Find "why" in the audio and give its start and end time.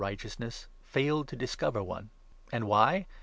2.65-3.05